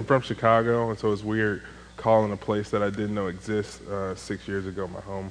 [0.00, 1.62] I'm from Chicago, and so it's weird
[1.98, 5.30] calling a place that I didn't know exists uh, six years ago my home.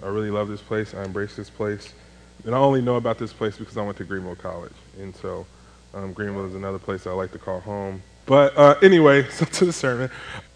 [0.00, 0.94] I really love this place.
[0.94, 1.92] I embrace this place.
[2.44, 4.76] And I only know about this place because I went to Greenville College.
[5.00, 5.44] And so
[5.92, 8.00] um, Greenville is another place I like to call home.
[8.26, 10.08] But uh, anyway, so to the sermon.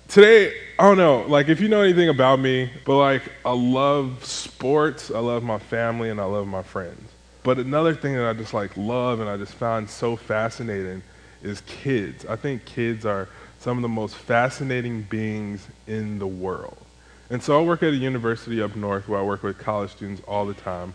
[0.06, 4.24] Today, I don't know, like if you know anything about me, but like I love
[4.24, 7.10] sports, I love my family, and I love my friends.
[7.42, 11.02] But another thing that I just like love and I just found so fascinating
[11.42, 12.26] is kids.
[12.26, 13.28] I think kids are
[13.60, 16.78] some of the most fascinating beings in the world.
[17.28, 20.22] And so I work at a university up north where I work with college students
[20.26, 20.94] all the time,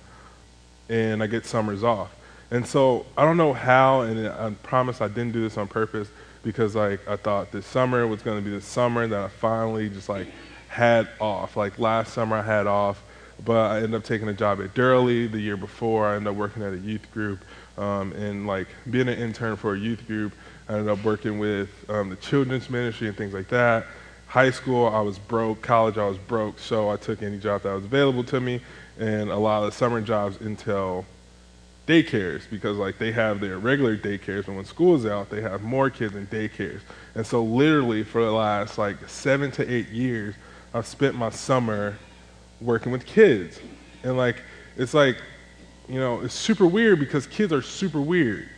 [0.89, 2.13] and I get summers off.
[2.51, 6.09] And so I don't know how, and I promise I didn't do this on purpose
[6.43, 9.89] because like I thought this summer was going to be the summer that I finally
[9.89, 10.27] just like
[10.67, 11.55] had off.
[11.55, 13.01] Like last summer I had off,
[13.43, 16.07] but I ended up taking a job at Durley the year before.
[16.07, 17.39] I ended up working at a youth group
[17.77, 20.33] um, and like being an intern for a youth group.
[20.67, 23.85] I ended up working with um, the children's ministry and things like that.
[24.27, 25.61] High school, I was broke.
[25.61, 26.57] College, I was broke.
[26.57, 28.61] So I took any job that was available to me,
[28.97, 31.05] and a lot of the summer jobs until
[31.87, 35.91] daycares because like they have their regular daycares, and when school's out, they have more
[35.91, 36.81] kids in daycares.
[37.13, 40.33] And so literally for the last like seven to eight years,
[40.73, 41.95] I've spent my summer
[42.59, 43.59] working with kids,
[44.01, 44.41] and like
[44.77, 45.17] it's like,
[45.87, 48.49] you know, it's super weird because kids are super weird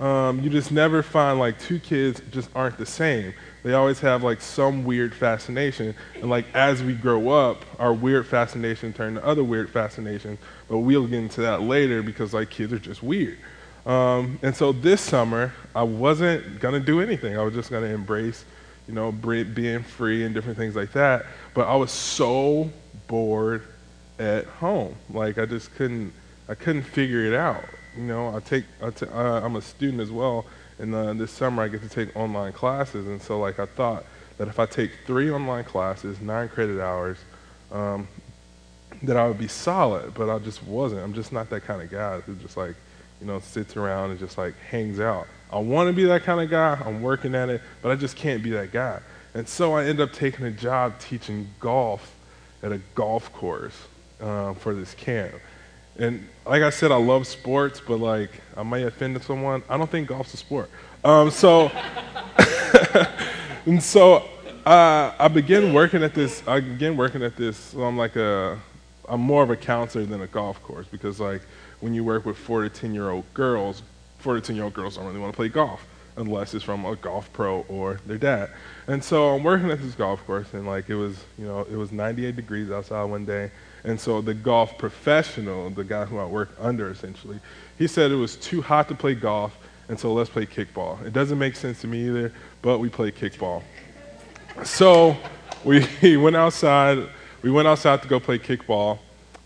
[0.00, 3.34] um, you just never find like two kids just aren't the same.
[3.64, 8.26] They always have like some weird fascination, and like as we grow up, our weird
[8.26, 10.38] fascination turn to other weird fascination.
[10.68, 13.38] But we'll get into that later because like kids are just weird.
[13.86, 17.36] Um, and so this summer, I wasn't gonna do anything.
[17.36, 18.44] I was just gonna embrace,
[18.86, 21.26] you know, being free and different things like that.
[21.54, 22.70] But I was so
[23.08, 23.64] bored
[24.20, 24.94] at home.
[25.12, 26.12] Like I just couldn't,
[26.48, 27.64] I couldn't figure it out
[27.98, 30.46] you know, I take, I t- uh, I'm a student as well,
[30.78, 34.04] and uh, this summer I get to take online classes, and so like I thought
[34.38, 37.18] that if I take three online classes, nine credit hours,
[37.72, 38.06] um,
[39.02, 41.02] that I would be solid, but I just wasn't.
[41.02, 42.74] I'm just not that kind of guy who just like,
[43.20, 45.26] you know, sits around and just like hangs out.
[45.52, 46.80] I want to be that kind of guy.
[46.84, 49.00] I'm working at it, but I just can't be that guy.
[49.34, 52.14] And so I end up taking a job teaching golf
[52.62, 53.76] at a golf course
[54.20, 55.34] uh, for this camp.
[55.98, 59.62] And like I said, I love sports, but like I might offend someone.
[59.68, 60.70] I don't think golf's a sport.
[61.04, 61.70] Um, so,
[63.66, 64.28] and so
[64.64, 66.46] uh, I began working at this.
[66.46, 67.56] I began working at this.
[67.56, 68.58] So I'm like a,
[69.08, 71.42] I'm more of a counselor than a golf course because like
[71.80, 73.82] when you work with four to ten year old girls,
[74.18, 75.84] four to ten year old girls don't really want to play golf
[76.16, 78.50] unless it's from a golf pro or their dad.
[78.88, 81.76] And so I'm working at this golf course, and like it was, you know, it
[81.76, 83.50] was 98 degrees outside one day,
[83.84, 87.38] and so the golf professional, the guy who I work under essentially,
[87.78, 89.56] he said it was too hot to play golf,
[89.88, 91.04] and so let's play kickball.
[91.04, 93.62] It doesn't make sense to me either, but we play kickball.
[94.64, 95.16] So
[95.64, 95.86] we
[96.16, 97.08] went outside.
[97.42, 98.98] We went outside to go play kickball,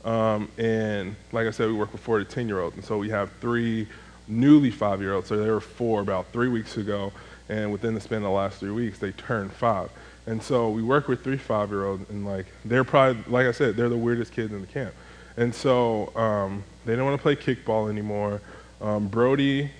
[0.04, 2.96] um, and like I said, we work with four to ten year olds, and so
[2.98, 3.86] we have three
[4.28, 5.28] newly five year olds.
[5.28, 7.12] So they were four about three weeks ago,
[7.48, 9.90] and within the span of the last three weeks, they turned five.
[10.26, 13.52] And so we work with three five year olds, and like they're probably, like I
[13.52, 14.94] said, they're the weirdest kids in the camp.
[15.36, 18.40] And so um, they don't want to play kickball anymore.
[18.80, 19.70] Um, Brody,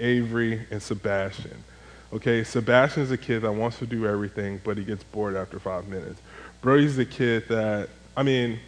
[0.00, 1.64] Avery, and Sebastian.
[2.12, 5.58] Okay, Sebastian is a kid that wants to do everything, but he gets bored after
[5.58, 6.20] five minutes.
[6.62, 8.58] Brody's the kid that, I mean,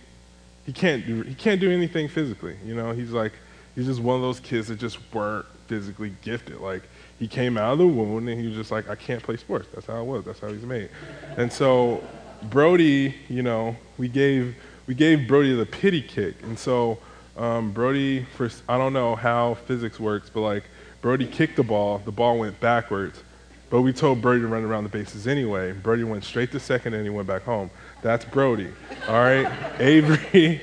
[0.66, 2.56] he can't do he can't do anything physically.
[2.64, 3.32] You know, he's like
[3.74, 6.60] he's just one of those kids that just weren't physically gifted.
[6.60, 6.82] Like
[7.18, 9.68] he came out of the womb and he was just like, I can't play sports.
[9.74, 10.24] That's how it was.
[10.24, 10.88] That's how he's made.
[11.36, 12.02] And so
[12.44, 14.54] Brody, you know, we gave
[14.86, 16.36] we gave Brody the pity kick.
[16.42, 16.98] And so
[17.36, 20.64] um, Brody, for I don't know how physics works, but like
[21.00, 23.22] Brody kicked the ball, the ball went backwards.
[23.70, 25.72] But we told Brody to run around the bases anyway.
[25.72, 27.70] Brody went straight to second and he went back home.
[28.00, 28.70] That's Brody.
[29.08, 29.46] All right?
[29.78, 30.62] Avery,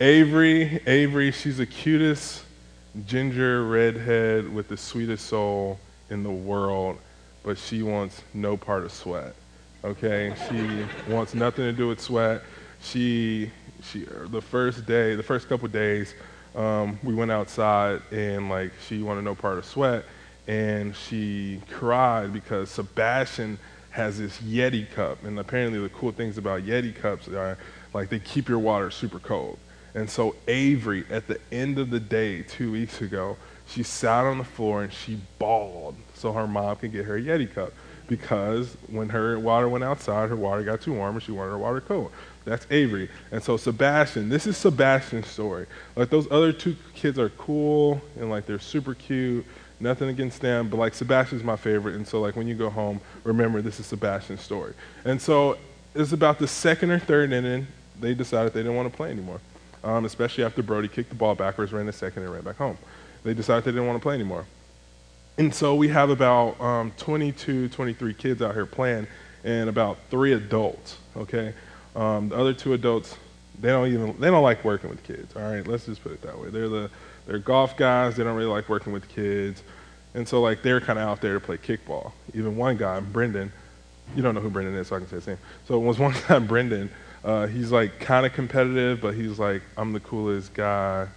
[0.00, 2.44] Avery, Avery, she's the cutest
[3.04, 5.78] ginger redhead with the sweetest soul
[6.10, 6.98] in the world,
[7.42, 9.34] but she wants no part of sweat.
[9.84, 12.42] Okay, she wants nothing to do with sweat.
[12.82, 13.50] She,
[13.82, 16.14] she, the first day, the first couple days,
[16.54, 20.04] um, we went outside and like she wanted no part of sweat,
[20.48, 23.58] and she cried because Sebastian
[23.90, 27.56] has this Yeti cup, and apparently the cool things about Yeti cups are
[27.94, 29.58] like they keep your water super cold.
[29.94, 34.38] And so Avery, at the end of the day, two weeks ago, she sat on
[34.38, 37.72] the floor and she bawled so her mom could get her Yeti cup
[38.08, 41.58] because when her water went outside, her water got too warm and she wanted her
[41.58, 42.12] water cold.
[42.44, 43.10] That's Avery.
[43.32, 45.66] And so Sebastian, this is Sebastian's story.
[45.96, 49.44] Like those other two kids are cool and like they're super cute
[49.78, 52.98] Nothing against them, but like Sebastian's my favorite, and so like when you go home,
[53.24, 54.72] remember this is Sebastian's story.
[55.04, 55.58] And so
[55.94, 57.66] it's about the second or third inning,
[58.00, 59.40] they decided they didn't want to play anymore,
[59.84, 62.78] um, especially after Brody kicked the ball backwards, ran the second, and ran back home.
[63.26, 64.46] They decided they didn't want to play anymore.
[65.36, 69.08] And so we have about um, 22, 23 kids out here playing,
[69.42, 70.98] and about three adults.
[71.16, 71.52] Okay,
[71.96, 73.16] um, the other two adults,
[73.60, 75.34] they don't even they don't like working with kids.
[75.34, 76.50] All right, let's just put it that way.
[76.50, 76.88] They're the
[77.26, 78.16] they're golf guys.
[78.16, 79.60] They don't really like working with kids,
[80.14, 82.12] and so like they're kind of out there to play kickball.
[82.32, 83.52] Even one guy, Brendan,
[84.14, 85.38] you don't know who Brendan is, so I can say his name.
[85.66, 86.90] So it was one time Brendan.
[87.24, 91.08] Uh, he's like kind of competitive, but he's like I'm the coolest guy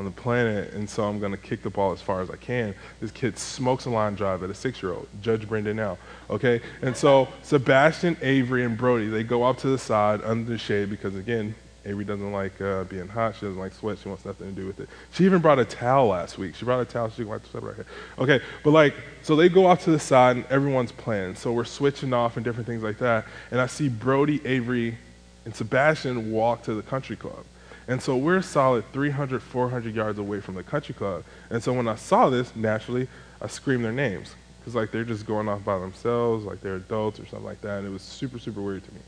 [0.00, 2.36] on the planet, and so I'm going to kick the ball as far as I
[2.36, 2.74] can.
[3.00, 5.06] This kid smokes a line drive at a six-year-old.
[5.20, 5.98] Judge Brendan now,
[6.30, 6.62] okay?
[6.80, 10.88] And so Sebastian, Avery, and Brody, they go off to the side under the shade
[10.88, 11.54] because, again,
[11.84, 13.34] Avery doesn't like uh, being hot.
[13.34, 13.98] She doesn't like sweat.
[13.98, 14.88] She wants nothing to do with it.
[15.12, 16.54] She even brought a towel last week.
[16.54, 17.86] She brought a towel she can wipe the sweat right here.
[18.18, 21.34] Okay, but like, so they go off to the side and everyone's playing.
[21.34, 23.26] So we're switching off and different things like that.
[23.50, 24.96] And I see Brody, Avery,
[25.44, 27.44] and Sebastian walk to the country club.
[27.90, 31.24] And so we're solid 300, 400 yards away from the country club.
[31.50, 33.08] And so when I saw this, naturally,
[33.42, 34.32] I screamed their names.
[34.60, 37.78] Because, like, they're just going off by themselves, like they're adults or something like that.
[37.78, 39.00] And it was super, super weird to me.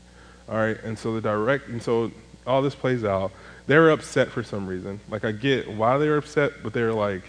[0.49, 0.77] All right.
[0.83, 2.11] And so the direct, and so
[2.45, 3.31] all this plays out.
[3.67, 4.99] They were upset for some reason.
[5.07, 7.23] Like, I get why they were upset, but they were, like,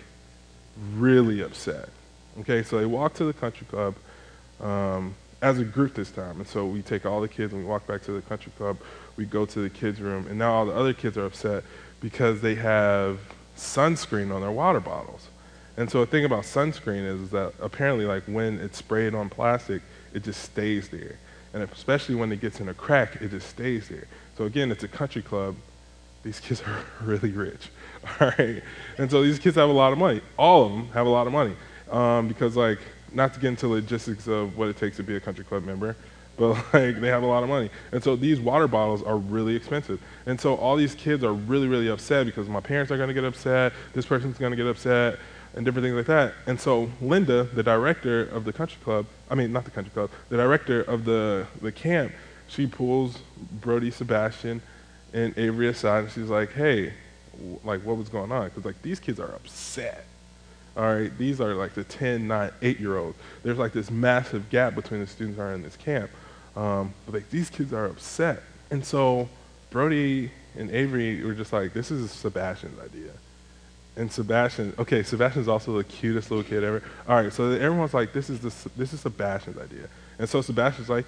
[0.96, 1.88] really upset.
[2.40, 2.64] Okay.
[2.64, 3.94] So they walk to the country club.
[4.60, 5.14] Um,
[5.44, 6.40] as a group this time.
[6.40, 8.78] And so we take all the kids and we walk back to the country club.
[9.16, 11.64] We go to the kids' room, and now all the other kids are upset
[12.00, 13.18] because they have
[13.56, 15.28] sunscreen on their water bottles.
[15.76, 19.82] And so the thing about sunscreen is, that apparently, like when it's sprayed on plastic,
[20.12, 21.18] it just stays there.
[21.52, 24.06] And especially when it gets in a crack, it just stays there.
[24.36, 25.56] So again, it's a country club.
[26.22, 27.70] These kids are really rich,
[28.20, 28.62] all right.
[28.98, 30.20] And so these kids have a lot of money.
[30.36, 31.54] All of them have a lot of money
[31.90, 32.78] um, because, like,
[33.12, 35.96] not to get into logistics of what it takes to be a country club member,
[36.36, 37.70] but like they have a lot of money.
[37.92, 40.00] And so these water bottles are really expensive.
[40.26, 43.14] And so all these kids are really, really upset because my parents are going to
[43.14, 45.18] get upset, this person's going to get upset,
[45.54, 46.34] and different things like that.
[46.46, 50.10] And so Linda, the director of the country club, I mean, not the country club,
[50.28, 52.12] the director of the, the camp,
[52.48, 53.18] she pulls
[53.60, 54.60] Brody, Sebastian,
[55.12, 56.92] and Avery aside, and she's like, hey,
[57.64, 58.48] like, what was going on?
[58.48, 60.04] Because, like, these kids are upset.
[60.76, 63.16] All right, these are like the 10, 9, 8 year olds.
[63.44, 66.10] There's like this massive gap between the students that are in this camp.
[66.56, 68.42] Um, but like these kids are upset.
[68.70, 69.28] And so
[69.70, 73.10] Brody and Avery were just like, this is Sebastian's idea.
[73.96, 76.82] And Sebastian, okay, Sebastian's also the cutest little kid ever.
[77.08, 79.88] All right, so everyone's like, this is this is Sebastian's idea.
[80.18, 81.06] And so Sebastian's like,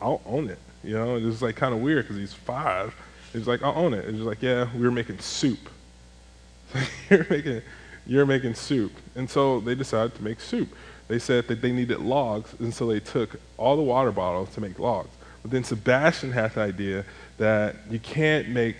[0.00, 0.58] I'll own it.
[0.82, 2.94] You know, it was like kind of weird because he's five.
[3.32, 4.04] He's like, I'll own it.
[4.06, 5.70] And he's like, yeah, we were making soup.
[7.10, 7.62] you're making
[8.06, 8.92] you're making soup.
[9.14, 10.68] And so they decided to make soup.
[11.10, 14.60] They said that they needed logs, and so they took all the water bottles to
[14.60, 15.10] make logs.
[15.42, 17.04] But then Sebastian had the idea
[17.36, 18.76] that you can't make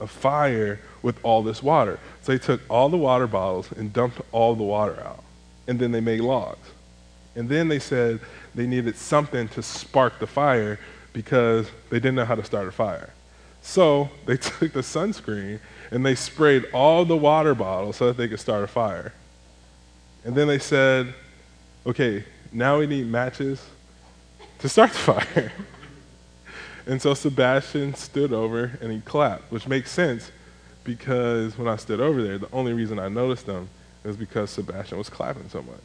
[0.00, 2.00] a fire with all this water.
[2.22, 5.22] So they took all the water bottles and dumped all the water out.
[5.68, 6.68] And then they made logs.
[7.36, 8.18] And then they said
[8.56, 10.80] they needed something to spark the fire
[11.12, 13.10] because they didn't know how to start a fire.
[13.62, 15.60] So they took the sunscreen
[15.92, 19.12] and they sprayed all the water bottles so that they could start a fire.
[20.24, 21.14] And then they said,
[21.88, 23.64] okay, now we need matches
[24.58, 25.52] to start the fire.
[26.86, 30.30] and so Sebastian stood over and he clapped, which makes sense
[30.84, 33.70] because when I stood over there, the only reason I noticed them
[34.04, 35.80] was because Sebastian was clapping so much.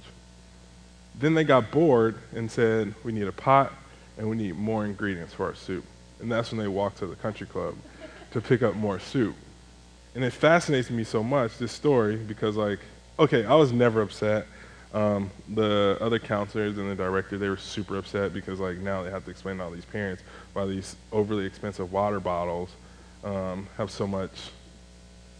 [1.17, 3.71] Then they got bored and said, we need a pot
[4.17, 5.85] and we need more ingredients for our soup.
[6.19, 7.75] And that's when they walked to the country club
[8.31, 9.35] to pick up more soup.
[10.15, 12.79] And it fascinates me so much, this story, because, like,
[13.17, 14.47] okay, I was never upset.
[14.93, 19.09] Um, the other counselors and the director, they were super upset because, like, now they
[19.09, 20.21] have to explain to all these parents
[20.53, 22.69] why these overly expensive water bottles
[23.23, 24.51] um, have so much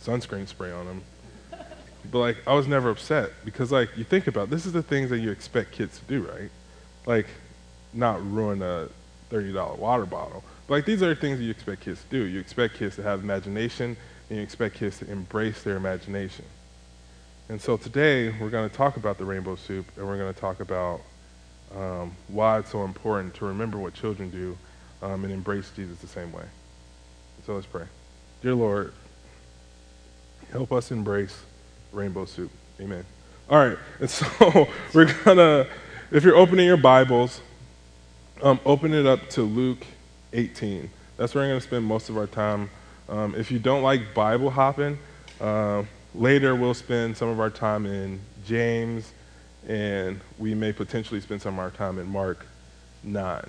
[0.03, 1.03] sunscreen spray on them.
[2.11, 4.81] but, like, I was never upset because, like, you think about it, this is the
[4.81, 6.49] things that you expect kids to do, right?
[7.05, 7.27] Like,
[7.93, 8.89] not ruin a
[9.29, 10.43] $30 water bottle.
[10.65, 12.23] But, like, these are things that you expect kids to do.
[12.23, 13.97] You expect kids to have imagination
[14.29, 16.45] and you expect kids to embrace their imagination.
[17.49, 20.39] And so today we're going to talk about the rainbow soup, and we're going to
[20.39, 21.01] talk about
[21.75, 24.57] um, why it's so important to remember what children do
[25.01, 26.45] um, and embrace Jesus the same way.
[27.45, 27.83] So let's pray.
[28.41, 28.93] Dear Lord,
[30.51, 31.41] help us embrace
[31.91, 32.49] rainbow soup.
[32.79, 33.05] Amen.
[33.49, 35.67] All right, and so we're going to,
[36.11, 37.41] if you're opening your Bibles,
[38.41, 39.85] um, open it up to Luke
[40.31, 40.89] 18.
[41.17, 42.69] That's where I'm going to spend most of our time
[43.09, 44.97] um, if you don't like Bible hopping,
[45.41, 45.83] uh,
[46.15, 49.11] later we'll spend some of our time in James
[49.67, 52.45] and we may potentially spend some of our time in Mark
[53.03, 53.41] 9.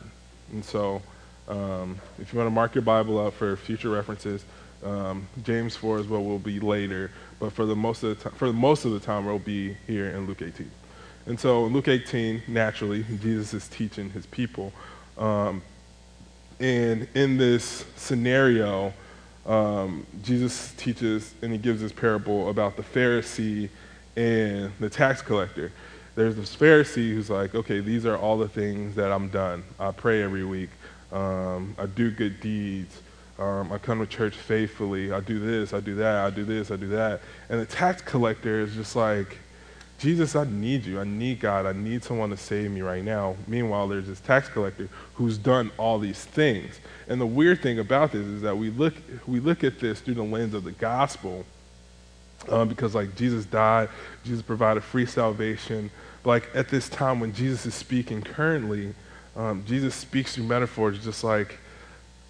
[0.52, 1.02] And so,
[1.48, 4.44] um, if you want to mark your Bible up for future references,
[4.84, 8.38] um, James 4 is what will be later, but for the most of the time,
[8.38, 10.70] for most of the time, we'll be here in Luke 18.
[11.26, 14.72] And so, in Luke 18, naturally, Jesus is teaching his people.
[15.16, 15.62] Um,
[16.60, 18.92] and in this scenario,
[19.46, 23.68] um, Jesus teaches and he gives this parable about the Pharisee
[24.16, 25.72] and the tax collector.
[26.14, 29.64] There's this Pharisee who's like, okay, these are all the things that I'm done.
[29.78, 30.70] I pray every week.
[31.12, 33.00] Um, I do good deeds.
[33.38, 35.10] Um, I come to church faithfully.
[35.10, 35.74] I do this.
[35.74, 36.24] I do that.
[36.24, 36.70] I do this.
[36.70, 37.20] I do that.
[37.48, 39.38] And the tax collector is just like,
[39.98, 41.00] Jesus, I need you.
[41.00, 41.66] I need God.
[41.66, 43.36] I need someone to save me right now.
[43.46, 46.80] Meanwhile, there's this tax collector who's done all these things.
[47.08, 48.94] And the weird thing about this is that we look,
[49.26, 51.44] we look at this through the lens of the gospel
[52.48, 53.88] um, because, like, Jesus died,
[54.24, 55.90] Jesus provided free salvation.
[56.22, 58.94] But, like, at this time when Jesus is speaking currently,
[59.36, 61.58] um, Jesus speaks through metaphors just like,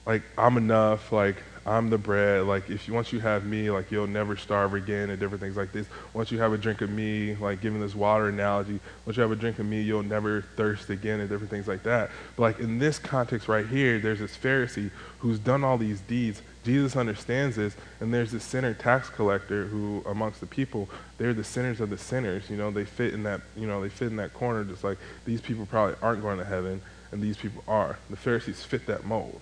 [0.06, 2.46] like, I'm enough, like, I'm the bread.
[2.46, 5.56] Like, if you, once you have me, like, you'll never starve again, and different things
[5.56, 5.86] like this.
[6.12, 9.32] Once you have a drink of me, like, giving this water analogy, once you have
[9.32, 12.10] a drink of me, you'll never thirst again, and different things like that.
[12.36, 14.90] But, like, in this context right here, there's this Pharisee
[15.20, 16.42] who's done all these deeds.
[16.64, 21.44] Jesus understands this, and there's this sinner tax collector who, amongst the people, they're the
[21.44, 22.50] sinners of the sinners.
[22.50, 24.98] You know, they fit in that, you know, they fit in that corner, just like
[25.24, 27.98] these people probably aren't going to heaven, and these people are.
[28.10, 29.40] The Pharisees fit that mold.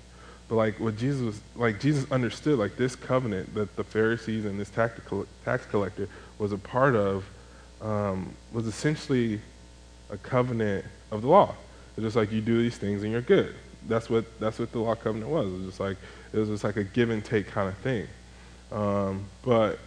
[0.52, 4.68] But like what Jesus like Jesus understood, like this covenant that the Pharisees and this
[4.68, 5.00] tax,
[5.46, 7.24] tax collector was a part of,
[7.80, 9.40] um, was essentially
[10.10, 11.54] a covenant of the law.
[11.96, 13.54] It's just like you do these things and you're good.
[13.88, 15.46] That's what that's what the law covenant was.
[15.46, 15.96] It was just like
[16.34, 18.06] it was just like a give and take kind of thing.
[18.70, 19.78] Um, but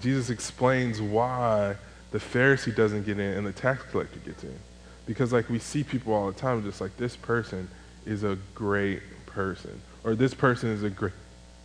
[0.00, 1.76] Jesus explains why
[2.12, 4.58] the Pharisee doesn't get in and the tax collector gets in,
[5.04, 7.68] because like we see people all the time, just like this person
[8.06, 11.12] is a great person or this person is a great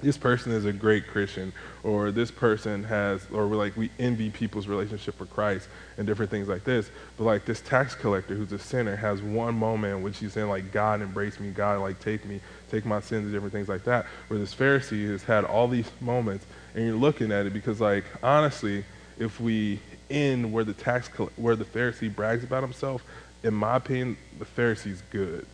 [0.02, 1.52] this person is a great Christian,
[1.84, 5.68] or this person has, or we're like, we envy people's relationship with Christ
[5.98, 6.90] and different things like this.
[7.18, 10.48] But like this tax collector who's a sinner has one moment in which he's saying,
[10.48, 12.40] like, God embrace me, God, like, take me,
[12.72, 14.06] take my sins, and different things like that.
[14.30, 18.06] Where this Pharisee has had all these moments, and you're looking at it because, like,
[18.24, 18.86] honestly,
[19.18, 19.80] if we
[20.10, 23.04] end where the tax, where the Pharisee brags about himself,
[23.44, 25.46] in my opinion, the Pharisee's good.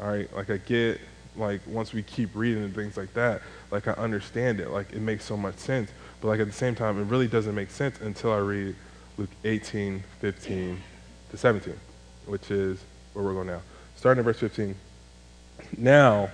[0.00, 1.00] All right, like I get
[1.36, 4.70] like once we keep reading and things like that, like I understand it.
[4.70, 5.90] Like it makes so much sense.
[6.20, 8.74] But like at the same time, it really doesn't make sense until I read
[9.16, 10.82] Luke 18, 15
[11.30, 11.74] to 17,
[12.26, 13.62] which is where we're going now.
[13.96, 14.74] Starting at verse 15.
[15.78, 16.30] Now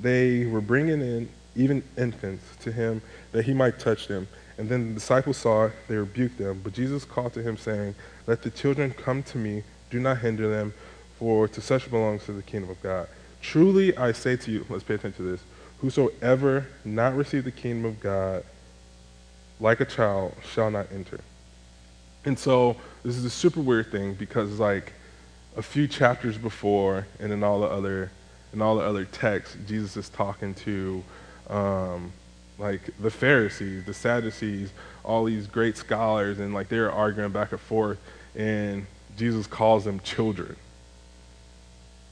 [0.00, 3.00] they were bringing in even infants to him
[3.32, 4.26] that he might touch them.
[4.58, 6.60] And then the disciples saw it, they rebuked them.
[6.62, 7.94] But Jesus called to him, saying,
[8.26, 10.74] Let the children come to me, do not hinder them,
[11.18, 13.08] for to such belongs to the kingdom of God.
[13.44, 15.40] Truly I say to you, let's pay attention to this,
[15.78, 18.42] whosoever not receive the kingdom of God
[19.60, 21.20] like a child shall not enter.
[22.24, 24.94] And so this is a super weird thing because like
[25.58, 28.10] a few chapters before and in all the other
[28.54, 31.04] in all the other texts, Jesus is talking to
[31.50, 32.12] um,
[32.58, 34.70] like the Pharisees, the Sadducees,
[35.04, 37.98] all these great scholars, and like they're arguing back and forth,
[38.36, 38.86] and
[39.18, 40.56] Jesus calls them children.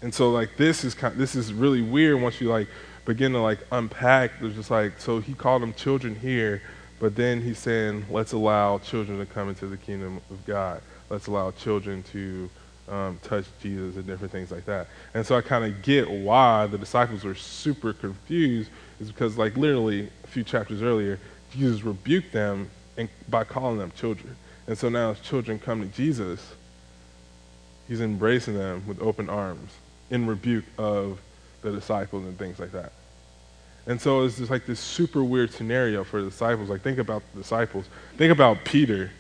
[0.02, 2.66] And so like this is kind, this is really weird once you like
[3.04, 4.32] begin to like unpack.
[4.40, 6.61] It's just like so he called them children here,
[6.99, 10.82] but then he's saying let's allow children to come into the kingdom of God.
[11.09, 12.50] Let's allow children to
[12.88, 14.88] um, touch Jesus and different things like that.
[15.14, 19.56] And so I kind of get why the disciples were super confused is because like
[19.56, 21.21] literally a few chapters earlier,
[21.52, 24.35] Jesus rebuked them and, by calling them children.
[24.66, 26.54] And so now as children come to Jesus,
[27.87, 29.71] he's embracing them with open arms
[30.12, 31.19] in rebuke of
[31.62, 32.92] the disciples and things like that.
[33.87, 36.69] And so it's just like this super weird scenario for the disciples.
[36.69, 37.87] Like, think about the disciples.
[38.16, 39.11] Think about Peter,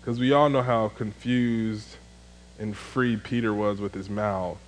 [0.00, 1.96] because we all know how confused
[2.58, 4.58] and free Peter was with his mouth,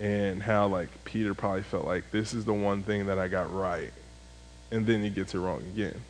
[0.00, 3.52] and how, like, Peter probably felt like, this is the one thing that I got
[3.54, 3.92] right.
[4.70, 6.00] And then he gets it wrong again.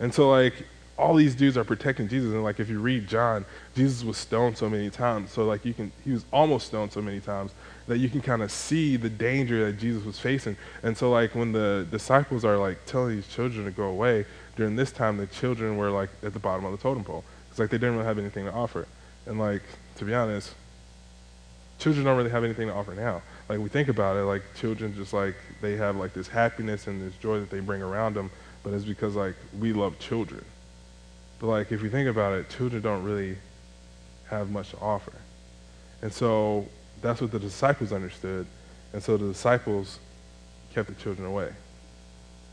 [0.00, 0.66] And so, like,
[0.98, 2.32] all these dudes are protecting Jesus.
[2.32, 3.44] And, like, if you read John,
[3.74, 5.30] Jesus was stoned so many times.
[5.32, 7.52] So, like, you can, he was almost stoned so many times
[7.88, 10.56] that you can kind of see the danger that Jesus was facing.
[10.82, 14.76] And so, like, when the disciples are like telling these children to go away, during
[14.76, 17.24] this time, the children were like at the bottom of the totem pole.
[17.50, 18.86] It's like they didn't really have anything to offer.
[19.26, 19.62] And, like,
[19.96, 20.54] to be honest,
[21.78, 23.22] children don't really have anything to offer now.
[23.48, 27.00] Like, we think about it, like, children just like they have like this happiness and
[27.00, 28.30] this joy that they bring around them,
[28.62, 30.44] but it's because like we love children.
[31.42, 33.36] But, like, if you think about it, children don't really
[34.30, 35.12] have much to offer.
[36.00, 36.68] And so
[37.00, 38.46] that's what the disciples understood.
[38.92, 39.98] And so the disciples
[40.72, 41.50] kept the children away.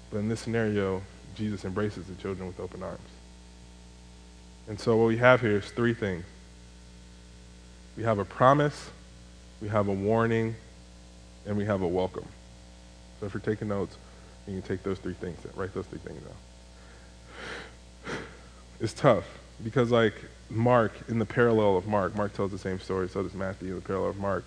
[0.09, 1.03] But in this scenario,
[1.35, 2.99] Jesus embraces the children with open arms.
[4.67, 6.25] And so what we have here is three things.
[7.95, 8.89] We have a promise,
[9.61, 10.55] we have a warning,
[11.45, 12.25] and we have a welcome.
[13.19, 13.95] So if you're taking notes,
[14.47, 16.33] you can take those three things, write those three things down.
[18.79, 19.25] It's tough
[19.63, 20.13] because like
[20.49, 23.75] Mark, in the parallel of Mark, Mark tells the same story, so does Matthew in
[23.75, 24.45] the parallel of Mark.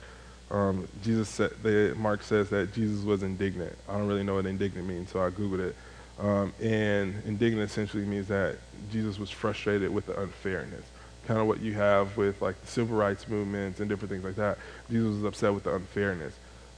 [0.51, 3.77] Um, Jesus said, they, Mark says that Jesus was indignant.
[3.89, 5.77] I don't really know what indignant means, so I googled it.
[6.19, 8.57] Um, and indignant essentially means that
[8.91, 10.85] Jesus was frustrated with the unfairness,
[11.27, 14.37] kind of what you have with like the civil rights movements and different things like
[14.37, 14.59] that.
[14.91, 16.35] Jesus was upset with the unfairness.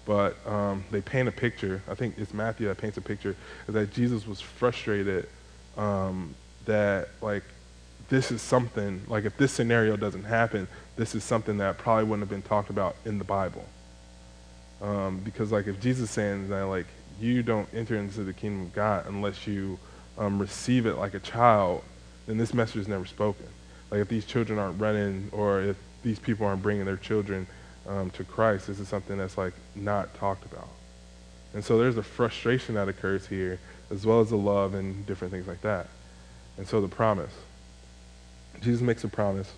[0.07, 1.83] But um, they paint a picture.
[1.89, 3.35] I think it's Matthew that paints a picture
[3.67, 5.29] that Jesus was frustrated
[5.77, 6.35] um,
[6.65, 7.45] that like
[8.09, 12.23] this is something like if this scenario doesn't happen, this is something that probably wouldn't
[12.23, 13.65] have been talked about in the Bible.
[14.83, 16.87] Um, because like if Jesus is saying that like
[17.21, 19.79] you don't enter into the kingdom of God unless you
[20.19, 21.83] um, receive it like a child,
[22.27, 23.47] then this message is never spoken.
[23.91, 27.47] Like if these children aren't running or if these people aren't bringing their children
[27.89, 30.69] um, to Christ, this is something that's like not talked about.
[31.55, 35.33] And so there's a frustration that occurs here as well as the love and different
[35.33, 35.89] things like that.
[36.57, 37.33] And so the promise.
[38.61, 39.53] Jesus makes a promise.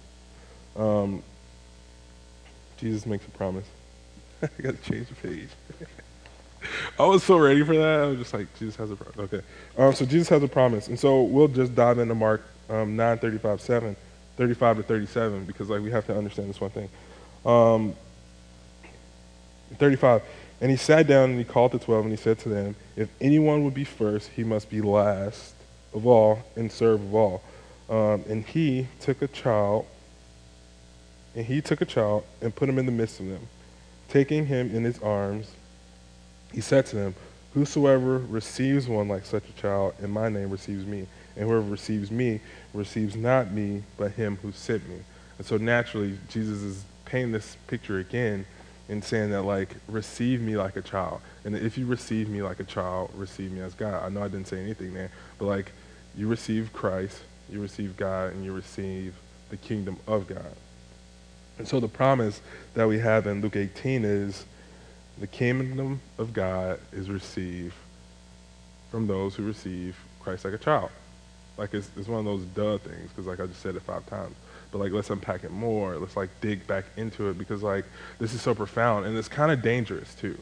[0.77, 1.23] Um,
[2.77, 3.67] Jesus makes a promise.
[4.43, 5.49] I got to change the page.
[6.99, 8.01] I was so ready for that.
[8.01, 9.33] I was just like, Jesus has a promise.
[9.33, 9.47] Okay.
[9.79, 10.89] Um, so Jesus has a promise.
[10.89, 13.97] And so we'll just dive into Mark um, 9, 35, 7,
[14.37, 16.89] 35 to 37, because like we have to understand this one thing.
[17.45, 17.95] Um,
[19.79, 20.23] 35.
[20.61, 23.09] And he sat down and he called the twelve and he said to them, If
[23.21, 25.55] anyone would be first, he must be last
[25.97, 27.43] of all and serve of all.
[27.89, 29.87] Um, and he took a child,
[31.35, 33.49] and he took a child and put him in the midst of them.
[34.09, 35.51] Taking him in his arms,
[36.53, 37.15] he said to them,
[37.55, 42.11] Whosoever receives one like such a child in my name receives me, and whoever receives
[42.11, 42.41] me
[42.75, 44.99] receives not me, but him who sent me.
[45.39, 48.45] And so naturally, Jesus is painting this picture again
[48.89, 51.21] and saying that, like, receive me like a child.
[51.45, 54.05] And if you receive me like a child, receive me as God.
[54.05, 55.73] I know I didn't say anything there, but like,
[56.17, 59.15] you receive Christ, you receive God, and you receive
[59.51, 60.55] the kingdom of God.
[61.59, 62.41] And so the promise
[62.75, 64.45] that we have in Luke 18 is
[65.19, 67.75] the kingdom of God is received
[68.91, 70.91] from those who receive Christ like a child.
[71.57, 74.05] Like it's, it's one of those duh things, because like I just said it five
[74.07, 74.35] times.
[74.71, 75.97] But like let's unpack it more.
[75.97, 77.85] Let's like dig back into it because like
[78.19, 80.39] this is so profound and it's kind of dangerous too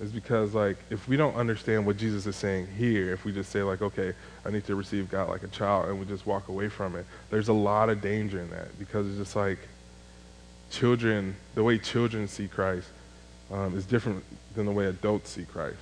[0.00, 3.50] is because like if we don't understand what Jesus is saying here, if we just
[3.50, 4.12] say like, okay,
[4.44, 7.04] I need to receive God like a child, and we just walk away from it,
[7.30, 9.58] there's a lot of danger in that because it's just like
[10.70, 12.88] children, the way children see Christ
[13.50, 15.78] um, is different than the way adults see Christ,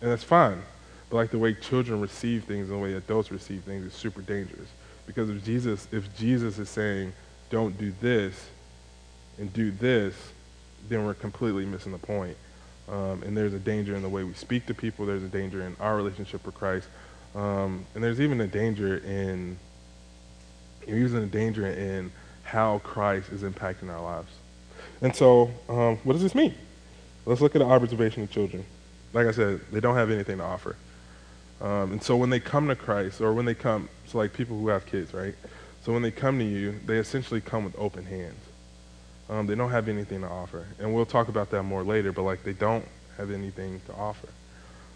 [0.00, 0.62] and that's fine.
[1.10, 4.22] But like the way children receive things and the way adults receive things is super
[4.22, 4.68] dangerous
[5.06, 7.12] because if Jesus, if Jesus is saying,
[7.50, 8.48] don't do this
[9.38, 10.14] and do this,
[10.88, 12.36] then we're completely missing the point.
[12.88, 15.06] Um, and there's a danger in the way we speak to people.
[15.06, 16.88] There's a danger in our relationship with Christ.
[17.34, 19.56] Um, and there's even a danger in,
[20.86, 24.32] even a danger in how Christ is impacting our lives.
[25.00, 26.54] And so, um, what does this mean?
[27.24, 28.64] Let's look at the observation of children.
[29.12, 30.76] Like I said, they don't have anything to offer.
[31.60, 34.58] Um, and so when they come to Christ, or when they come, so like people
[34.58, 35.34] who have kids, right?
[35.84, 38.38] So when they come to you, they essentially come with open hands.
[39.32, 40.66] Um, they don't have anything to offer.
[40.78, 44.28] And we'll talk about that more later, but like they don't have anything to offer.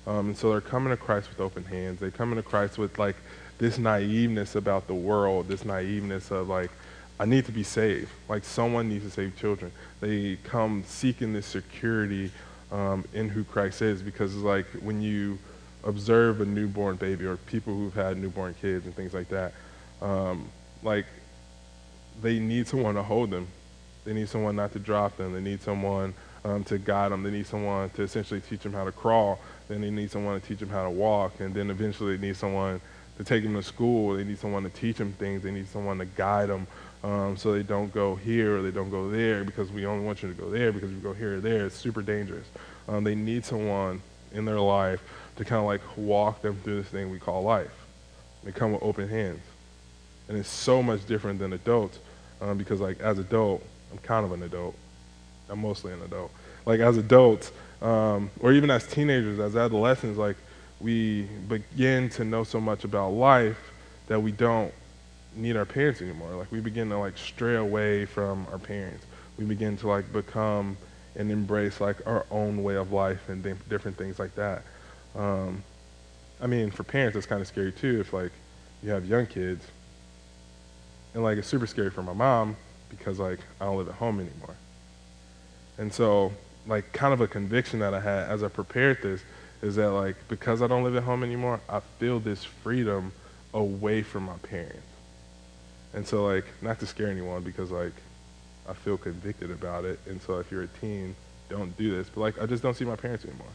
[0.07, 2.01] Um, and so they're coming to Christ with open hands.
[2.01, 3.17] They come to Christ with like
[3.57, 6.71] this naiveness about the world, this naiveness of like,
[7.19, 8.11] I need to be saved.
[8.29, 9.73] Like someone needs to save children.
[10.01, 12.31] They come seeking this security
[12.71, 15.39] um, in who Christ is because it's like when you
[15.83, 19.55] observe a newborn baby or people who've had newborn kids and things like that,
[20.03, 20.51] um,
[20.83, 21.07] like
[22.21, 23.49] they need someone to hold them.
[24.07, 25.35] They need someone not to drop them.
[25.35, 26.15] They need someone
[26.45, 27.25] um, to guide them.
[27.25, 29.41] They need someone to essentially teach them how to crawl.
[29.69, 31.41] Then they need someone to teach them how to walk.
[31.41, 32.81] And then eventually they need someone
[33.19, 34.17] to take them to school.
[34.17, 35.43] They need someone to teach them things.
[35.43, 36.69] They need someone to guide them
[37.03, 40.23] um, so they don't go here or they don't go there because we only want
[40.23, 42.47] you to go there because if you go here or there, it's super dangerous.
[42.89, 44.01] Um, they need someone
[44.33, 45.03] in their life
[45.37, 47.71] to kind of like walk them through this thing we call life.
[48.45, 49.43] They come with open hands.
[50.29, 51.99] And it's so much different than adults
[52.41, 54.75] um, because like as adult, I'm kind of an adult.
[55.49, 56.31] I'm mostly an adult.
[56.65, 60.37] Like as adults, um, or even as teenagers, as adolescents, like
[60.81, 63.73] we begin to know so much about life
[64.09, 64.73] that we don't
[65.35, 66.35] need our parents anymore.
[66.35, 69.05] Like we begin to like stray away from our parents.
[69.39, 70.77] We begin to like become
[71.15, 74.63] and embrace like our own way of life and th- different things like that.
[75.15, 75.63] Um,
[76.41, 78.33] I mean, for parents, it's kind of scary too if like
[78.83, 79.65] you have young kids,
[81.15, 82.57] and like it's super scary for my mom
[82.89, 84.57] because like I don't live at home anymore.
[85.79, 86.33] And so,
[86.67, 89.23] like, kind of a conviction that I had as I prepared this
[89.63, 93.13] is that like because I don't live at home anymore, I feel this freedom
[93.53, 94.87] away from my parents.
[95.95, 97.93] And so, like, not to scare anyone because like
[98.69, 100.01] I feel convicted about it.
[100.07, 101.15] And so, if you're a teen,
[101.49, 102.09] don't do this.
[102.09, 103.47] But like, I just don't see my parents anymore.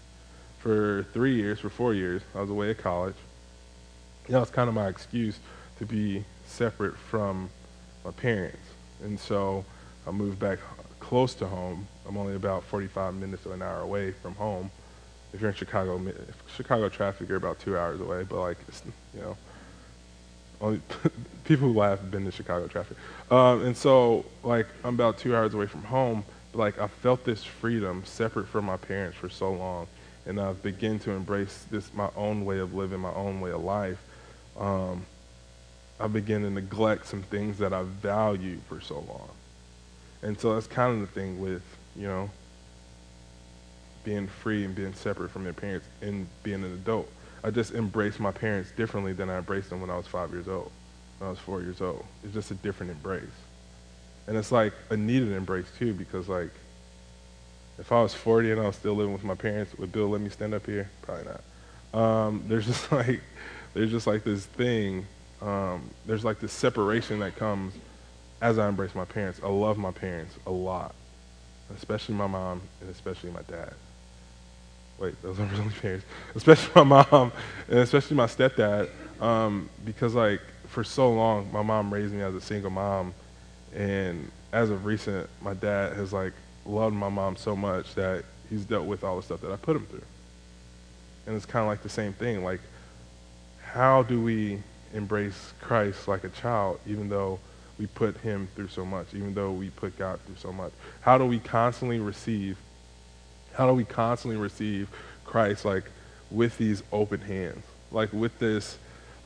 [0.60, 3.16] For three years, for four years, I was away at college.
[4.30, 5.40] That was kind of my excuse
[5.80, 7.50] to be separate from
[8.06, 8.71] my parents.
[9.04, 9.66] And so
[10.08, 10.60] I moved back
[11.00, 11.88] close to home.
[12.08, 14.72] I'm only about 45 minutes to an hour away from home.
[15.34, 16.02] If you're in Chicago,
[16.56, 18.24] Chicago traffic, you're about two hours away.
[18.24, 18.58] But like,
[19.14, 19.38] you know,
[20.62, 20.82] only
[21.44, 22.98] people who laugh have been to Chicago traffic.
[23.30, 26.24] Um, and so like, I'm about two hours away from home.
[26.52, 29.88] But like, I felt this freedom separate from my parents for so long,
[30.26, 33.64] and I've begun to embrace this my own way of living, my own way of
[33.64, 34.02] life.
[34.60, 35.06] Um,
[36.02, 39.30] I begin to neglect some things that I valued for so long.
[40.24, 41.62] And so that's kind of the thing with,
[41.96, 42.30] you know,
[44.04, 47.08] being free and being separate from your parents and being an adult.
[47.44, 50.48] I just embrace my parents differently than I embraced them when I was five years
[50.48, 50.72] old,
[51.20, 52.04] when I was four years old.
[52.24, 53.24] It's just a different embrace.
[54.28, 56.52] And it's like a needed embrace too, because like,
[57.78, 60.22] if I was 40 and I was still living with my parents, would Bill let
[60.22, 60.90] me stand up here?
[61.04, 62.00] Probably not.
[62.00, 63.22] Um, there's just like,
[63.76, 65.06] there's just like this thing
[65.42, 67.74] um, there's like this separation that comes
[68.42, 69.40] as I embrace my parents.
[69.44, 70.94] I love my parents a lot,
[71.76, 73.74] especially my mom and especially my dad.
[75.00, 76.06] Wait, those aren't really parents.
[76.36, 77.32] Especially my mom
[77.68, 82.34] and especially my stepdad, um, because like for so long, my mom raised me as
[82.34, 83.14] a single mom,
[83.76, 86.34] and as of recent, my dad has like
[86.66, 89.76] loved my mom so much that he's dealt with all the stuff that I put
[89.76, 90.04] him through.
[91.26, 92.44] And it's kind of like the same thing.
[92.44, 92.60] Like,
[93.64, 94.62] how do we
[94.94, 97.40] embrace Christ like a child, even though
[97.80, 100.72] we put him through so much, even though we put God through so much?
[101.02, 102.58] How do we constantly receive,
[103.54, 104.90] how do we constantly receive
[105.26, 105.86] Christ like
[106.30, 108.78] with these open hands, like with this,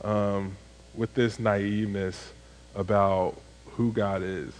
[0.02, 0.56] um,
[0.94, 2.32] with this naiveness
[2.74, 3.34] about
[3.72, 4.52] who God is?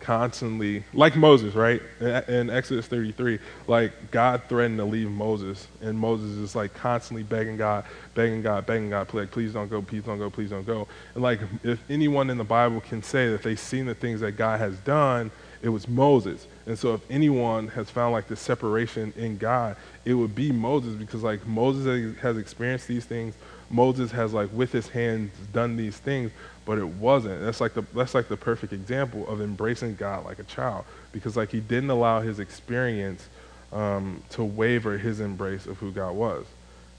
[0.00, 1.82] Constantly, like Moses, right?
[2.00, 7.56] In Exodus 33, like God threatened to leave Moses, and Moses is like constantly begging
[7.56, 7.84] God,
[8.14, 10.86] begging God, begging God, like, please don't go, please don't go, please don't go.
[11.14, 14.32] And like, if anyone in the Bible can say that they've seen the things that
[14.32, 15.30] God has done,
[15.60, 16.46] it was Moses.
[16.66, 20.94] And so if anyone has found like the separation in God, it would be Moses
[20.94, 23.34] because like Moses has experienced these things.
[23.70, 26.30] Moses has like with his hands done these things,
[26.68, 27.40] but it wasn't.
[27.40, 31.34] That's like the that's like the perfect example of embracing God like a child, because
[31.34, 33.26] like he didn't allow his experience
[33.72, 36.44] um, to waver his embrace of who God was.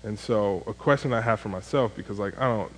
[0.04, 2.72] And so a question I have for myself, because like I don't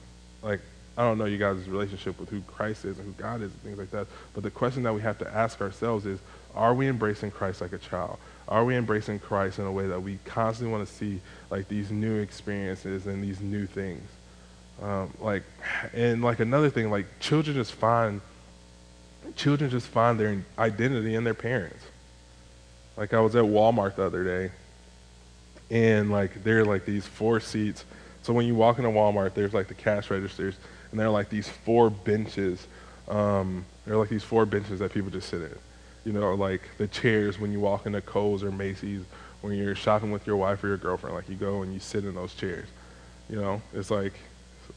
[0.44, 0.60] like
[0.98, 3.62] I don't know you guys' relationship with who Christ is and who God is and
[3.62, 6.20] things like that, but the question that we have to ask ourselves is,
[6.56, 8.18] are we embracing Christ like a child?
[8.50, 11.90] Are we embracing Christ in a way that we constantly want to see like these
[11.90, 14.06] new experiences and these new things?
[14.82, 15.44] Um, like,
[15.94, 18.22] and like another thing, like children just find,
[19.36, 21.84] children just find their identity in their parents.
[22.98, 24.52] Like I was at Walmart the other day,
[25.70, 27.86] and like there are like these four seats.
[28.24, 30.56] So when you walk into Walmart, there's like the cash registers,
[30.92, 32.66] and there are like these four benches.
[33.08, 35.56] Um, there are like these four benches that people just sit in.
[36.06, 39.04] You know, like the chairs when you walk into Kohl's or Macy's,
[39.42, 42.04] when you're shopping with your wife or your girlfriend, like you go and you sit
[42.04, 42.68] in those chairs.
[43.30, 44.14] You know, it's like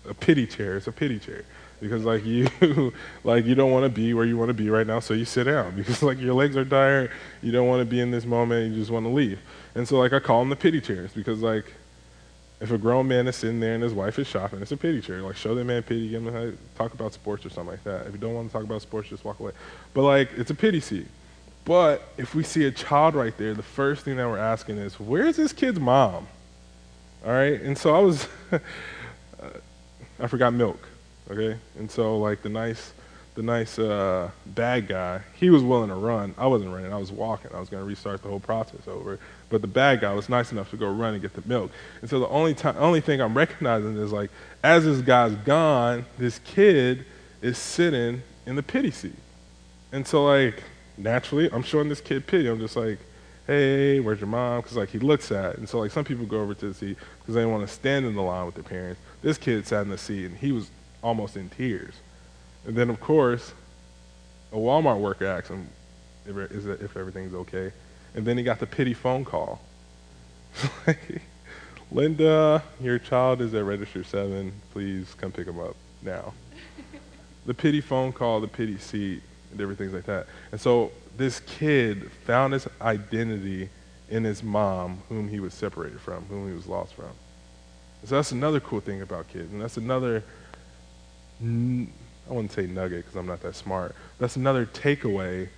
[0.08, 0.76] a pity chair.
[0.76, 1.44] It's a pity chair
[1.80, 2.48] because like you
[3.22, 5.24] like you don't want to be where you want to be right now, so you
[5.24, 7.10] sit down because like your legs are tired.
[7.42, 8.72] You don't want to be in this moment.
[8.72, 9.38] You just want to leave.
[9.74, 11.66] And so like I call them the pity chairs because like
[12.60, 15.00] if a grown man is sitting there and his wife is shopping, it's a pity
[15.00, 15.20] chair.
[15.20, 18.06] Like show that man pity, give him a, talk about sports or something like that.
[18.06, 19.52] If you don't want to talk about sports, just walk away.
[19.92, 21.06] But like it's a pity seat.
[21.64, 25.00] But if we see a child right there, the first thing that we're asking is,
[25.00, 26.26] where's this kid's mom?
[27.24, 27.58] All right.
[27.60, 28.28] And so I was.
[30.20, 30.88] I forgot milk.
[31.30, 32.92] Okay, and so like the nice,
[33.34, 36.34] the nice uh, bad guy, he was willing to run.
[36.36, 36.92] I wasn't running.
[36.92, 37.50] I was walking.
[37.54, 39.18] I was going to restart the whole process over.
[39.48, 41.70] But the bad guy was nice enough to go run and get the milk.
[42.02, 44.30] And so the only time, only thing I'm recognizing is like,
[44.62, 47.06] as this guy's gone, this kid
[47.40, 49.16] is sitting in the pity seat.
[49.92, 50.62] And so like
[50.98, 52.48] naturally, I'm showing this kid pity.
[52.48, 52.98] I'm just like,
[53.46, 54.60] hey, where's your mom?
[54.60, 56.96] Because like he looks at, and so like some people go over to the seat
[57.20, 59.00] because they want to stand in the line with their parents.
[59.22, 60.70] This kid sat in the seat and he was
[61.02, 61.94] almost in tears
[62.66, 63.52] And then, of course,
[64.52, 65.68] a Walmart worker asks him
[66.26, 67.72] if, if everything's okay.
[68.14, 69.60] And then he got the pity phone call.
[71.92, 74.52] Linda, your child is at register seven.
[74.72, 76.32] Please come pick him up now.
[77.46, 80.26] the pity phone call, the pity seat, and different things like that.
[80.52, 83.68] And so this kid found his identity
[84.10, 87.10] in his mom, whom he was separated from, whom he was lost from.
[88.04, 90.22] So that's another cool thing about kids, and that's another.
[91.42, 91.86] I
[92.28, 93.94] wouldn't say nugget because I'm not that smart.
[94.18, 95.48] That's another takeaway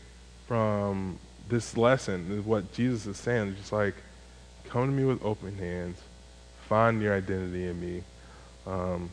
[0.47, 2.31] from this lesson.
[2.31, 3.57] Is what Jesus is saying.
[3.57, 3.95] Just like,
[4.69, 5.99] come to me with open hands,
[6.69, 8.03] find your identity in me,
[8.67, 9.11] um,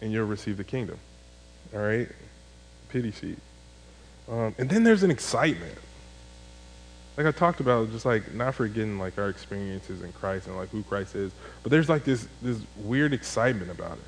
[0.00, 0.98] and you'll receive the kingdom.
[1.74, 2.08] All right,
[2.88, 3.38] pity seat.
[4.30, 5.78] Um, and then there's an excitement.
[7.16, 10.68] Like I talked about, just like not forgetting like our experiences in Christ and like
[10.68, 14.04] who Christ is, but there's like this this weird excitement about it.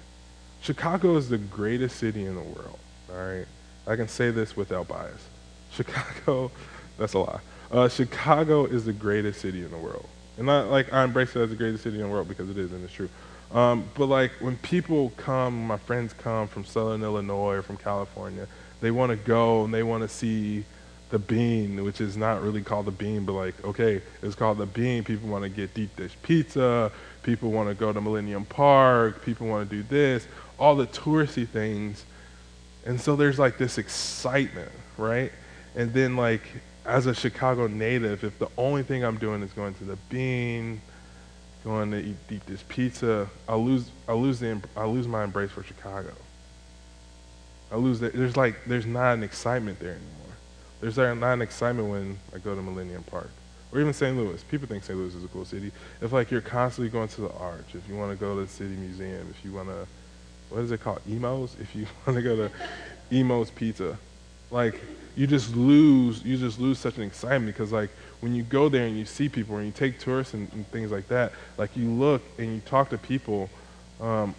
[0.63, 2.79] Chicago is the greatest city in the world.
[3.11, 3.47] All right,
[3.87, 5.27] I can say this without bias.
[5.73, 6.53] Chicago,
[6.99, 7.41] that's a lie.
[7.73, 10.07] Uh, Chicago is the greatest city in the world,
[10.37, 12.59] and not like I embrace it as the greatest city in the world because it
[12.59, 13.09] is and it's true.
[13.53, 18.47] Um, but like when people come, my friends come from Southern Illinois or from California,
[18.81, 20.65] they want to go and they want to see
[21.11, 24.67] the bean, which is not really called the bean, but like, okay, it's called the
[24.67, 25.05] bean.
[25.05, 26.91] People want to get deep dish pizza.
[27.23, 29.25] People want to go to Millennium Park.
[29.25, 30.27] People want to do this,
[30.59, 32.05] all the touristy things.
[32.87, 35.33] And so there's like this excitement, right?
[35.77, 36.43] And then like
[36.87, 40.81] as a Chicago native, if the only thing I'm doing is going to the bean,
[41.65, 45.51] going to eat, eat this pizza, I lose I lose the I lose my embrace
[45.51, 46.13] for Chicago.
[47.71, 48.13] I lose that.
[48.13, 50.37] There's like there's not an excitement there anymore.
[50.81, 53.31] There's not an excitement when I go to Millennium Park
[53.73, 54.17] or even St.
[54.17, 54.43] Louis.
[54.45, 54.99] People think St.
[54.99, 55.71] Louis is a cool city.
[56.01, 58.49] If like you're constantly going to the Arch, if you want to go to the
[58.49, 59.87] City Museum, if you want to,
[60.49, 61.57] what is it called, Imo's?
[61.61, 62.51] If you want to go to
[63.11, 63.97] Imo's Pizza,
[64.51, 64.81] like
[65.17, 68.87] you just lose, you just lose such an excitement because like when you go there
[68.87, 71.89] and you see people and you take tourists and, and things like that, like you
[71.89, 73.49] look and you talk to people.
[74.01, 74.35] Um,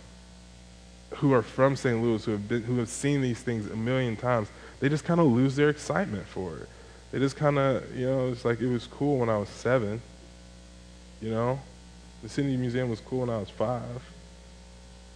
[1.15, 2.01] who are from St.
[2.01, 5.19] Louis, who have, been, who have seen these things a million times, they just kind
[5.19, 6.69] of lose their excitement for it.
[7.11, 10.01] They just kind of, you know, it's like it was cool when I was seven.
[11.21, 11.59] You know,
[12.23, 14.01] the City Museum was cool when I was five.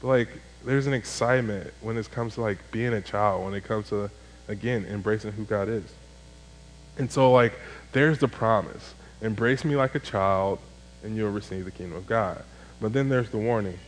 [0.01, 0.29] But like,
[0.65, 4.10] there's an excitement when it comes to like being a child, when it comes to,
[4.47, 5.86] again, embracing who God is.
[6.97, 7.53] And so, like,
[7.91, 10.60] there's the promise embrace me like a child,
[11.03, 12.43] and you'll receive the kingdom of God.
[12.81, 13.79] But then there's the warning.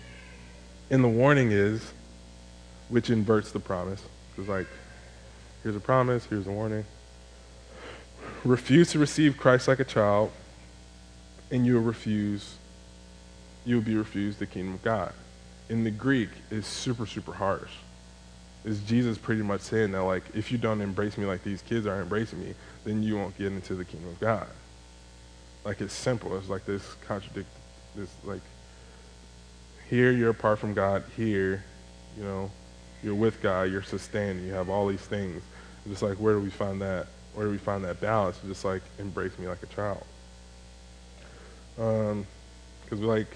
[0.90, 1.92] And the warning is
[2.90, 4.02] which inverts the promise.
[4.38, 4.68] It's like,
[5.64, 6.86] here's a promise, here's a warning.
[8.44, 10.32] Refuse to receive Christ like a child,
[11.52, 12.56] and you'll refuse,
[13.66, 15.14] you'll be refused the kingdom of God.
[15.70, 17.72] In the Greek, it's super, super harsh.
[18.64, 21.86] Is Jesus pretty much saying that, like, if you don't embrace me like these kids
[21.86, 24.48] are embracing me, then you won't get into the kingdom of God.
[25.64, 26.38] Like, it's simple.
[26.38, 27.50] It's like this contradict,
[27.96, 28.42] this, like,
[29.90, 31.64] here you're apart from God, here,
[32.18, 32.52] you know,
[33.04, 35.42] you're with God, you're sustained, you have all these things.
[35.88, 37.08] just like, where do we find that?
[37.34, 38.40] Where do we find that balance?
[38.48, 40.04] Just like, embrace me like a child.
[41.76, 42.26] Because um,
[43.02, 43.28] like,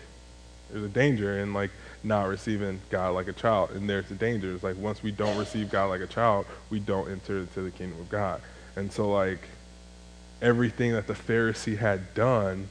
[0.72, 1.72] there's a danger in like
[2.04, 4.54] not receiving God like a child, and there's a danger.
[4.54, 7.72] It's like once we don't receive God like a child, we don't enter into the
[7.72, 8.42] kingdom of God.
[8.76, 9.42] And so like,
[10.42, 12.68] everything that the Pharisee had done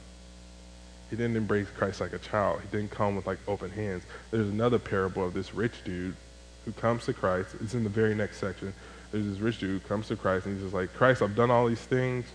[1.11, 2.61] he didn't embrace Christ like a child.
[2.61, 4.03] He didn't come with like open hands.
[4.31, 6.15] There's another parable of this rich dude
[6.65, 7.55] who comes to Christ.
[7.61, 8.73] It's in the very next section.
[9.11, 11.51] There's this rich dude who comes to Christ and he's just like, Christ, I've done
[11.51, 12.25] all these things.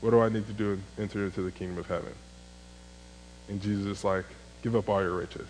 [0.00, 2.12] What do I need to do to enter into the kingdom of heaven?
[3.48, 4.24] And Jesus is like,
[4.62, 5.46] give up all your riches.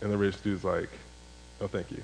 [0.00, 0.90] And the rich dude's like,
[1.60, 2.02] no, thank you.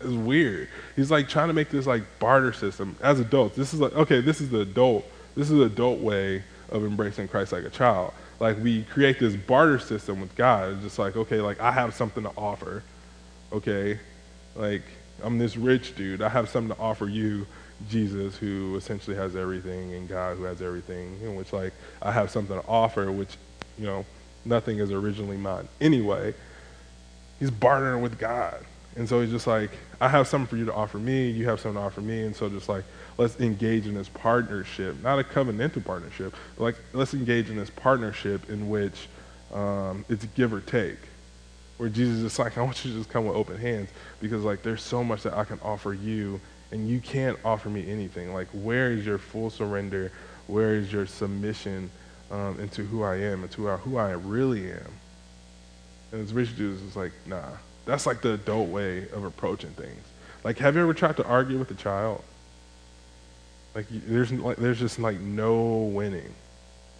[0.00, 0.68] It's weird.
[0.96, 3.56] He's like trying to make this like barter system as adults.
[3.56, 5.04] This is like, okay, this is the adult,
[5.36, 8.12] this is the adult way of embracing Christ like a child.
[8.38, 10.72] Like we create this barter system with God.
[10.74, 12.82] It's just like, okay, like I have something to offer
[13.52, 13.98] okay?
[14.54, 14.82] Like,
[15.22, 16.22] I'm this rich dude.
[16.22, 17.46] I have something to offer you,
[17.88, 22.30] Jesus, who essentially has everything, and God, who has everything, in which, like, I have
[22.30, 23.36] something to offer, which,
[23.78, 24.04] you know,
[24.44, 25.68] nothing is originally mine.
[25.80, 26.34] Anyway,
[27.38, 28.64] he's bartering with God.
[28.96, 31.60] And so he's just like, I have something for you to offer me, you have
[31.60, 32.84] something to offer me, and so just like,
[33.18, 37.70] let's engage in this partnership, not a covenantal partnership, but like, let's engage in this
[37.70, 39.08] partnership in which
[39.54, 40.98] um, it's give or take
[41.80, 43.88] where Jesus is like, I want you to just come with open hands
[44.20, 46.38] because like there's so much that I can offer you
[46.70, 48.34] and you can't offer me anything.
[48.34, 50.12] Like where is your full surrender?
[50.46, 51.90] Where is your submission
[52.30, 54.92] um, into who I am, into who I who I really am?
[56.12, 57.48] And this rich dude is like, nah.
[57.86, 60.02] That's like the adult way of approaching things.
[60.44, 62.22] Like, have you ever tried to argue with a child?
[63.74, 66.34] Like, there's like, there's just like no winning.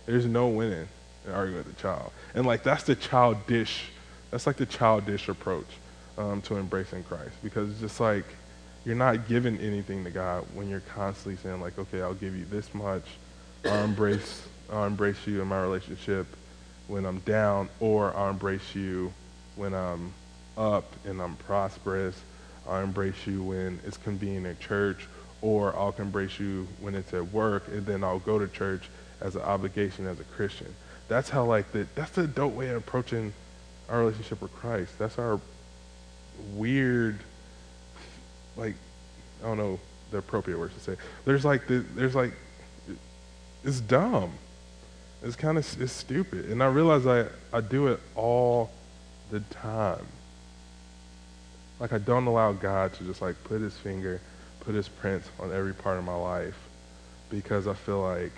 [0.07, 0.88] There's no winning
[1.27, 3.90] in arguing with a child, and like that's the childish,
[4.31, 5.66] that's like the childish approach
[6.19, 8.25] um, to embracing Christ because it's just like
[8.85, 12.45] you're not giving anything to God when you're constantly saying like, okay, I'll give you
[12.47, 13.05] this much,
[13.64, 16.27] I'll embrace, I'll embrace you in my relationship
[16.88, 19.12] when I'm down, or I'll embrace you
[19.57, 20.12] when I'm
[20.57, 22.21] up and I'm prosperous.
[22.69, 25.09] I'll embrace you when it's convenient at church,
[25.40, 28.88] or I'll embrace you when it's at work, and then I'll go to church
[29.21, 30.75] as an obligation as a Christian.
[31.09, 33.33] That's how like the that's the adult way of approaching
[33.90, 34.98] our relationship with Christ.
[34.98, 35.40] That's our
[36.55, 37.18] weird,
[38.57, 38.74] like
[39.42, 40.96] I don't know the appropriate words to say.
[41.24, 42.33] There's like the, there's like
[43.64, 44.33] it's dumb.
[45.22, 48.70] It's kind of it's stupid, and I realize I I do it all
[49.31, 50.07] the time.
[51.79, 54.20] Like I don't allow God to just like put His finger,
[54.61, 56.57] put His prints on every part of my life,
[57.29, 58.33] because I feel like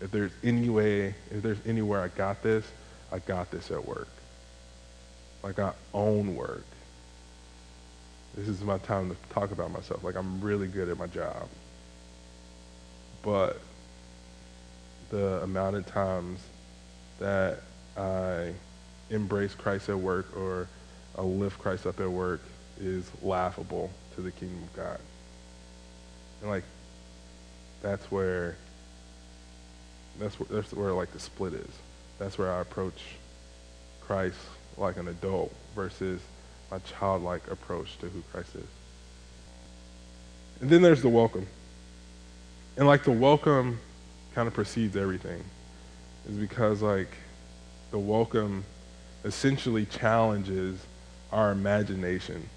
[0.00, 2.66] if there's any way, if there's anywhere I got this,
[3.12, 4.08] I got this at work.
[5.44, 6.64] Like I own work.
[8.34, 10.02] This is my time to talk about myself.
[10.02, 11.48] Like I'm really good at my job.
[13.22, 13.60] But
[15.10, 16.40] the amount of times
[17.20, 17.60] that
[17.94, 18.54] I
[19.10, 20.66] embrace Christ at work or
[21.16, 22.40] I lift Christ up at work
[22.80, 24.98] is laughable to the kingdom of God.
[26.40, 26.64] And like
[27.82, 28.56] that's where
[30.18, 31.70] that's where that's where like the split is.
[32.18, 33.02] That's where I approach
[34.00, 34.38] Christ
[34.76, 36.20] like an adult versus
[36.70, 38.64] my childlike approach to who Christ is.
[40.60, 41.46] And then there's the welcome.
[42.76, 43.78] And like the welcome
[44.34, 45.42] kind of precedes everything.
[46.28, 47.10] Is because like
[47.90, 48.64] the welcome
[49.24, 50.78] essentially challenges
[51.32, 52.48] our imagination.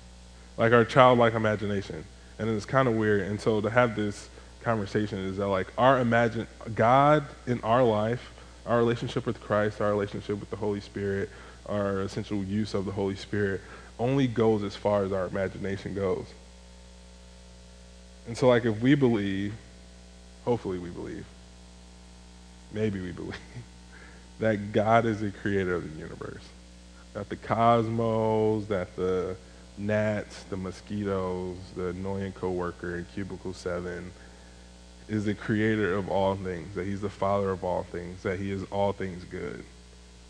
[0.58, 2.04] Like our childlike imagination.
[2.40, 3.22] And it's kind of weird.
[3.22, 4.30] And so to have this
[4.62, 8.34] conversation is that like our imagine God in our life,
[8.66, 11.30] our relationship with Christ, our relationship with the Holy Spirit,
[11.68, 13.62] our essential use of the Holy Spirit
[14.00, 16.26] only goes as far as our imagination goes.
[18.28, 19.54] And so like if we believe,
[20.46, 21.26] hopefully we believe,
[22.72, 23.40] maybe we believe
[24.40, 26.44] that God is the creator of the universe.
[27.14, 29.36] That the cosmos, that the
[29.78, 34.12] gnats, the mosquitoes, the annoying coworker in cubicle 7
[35.08, 38.52] is the creator of all things, that he's the father of all things, that he
[38.52, 39.64] is all things good.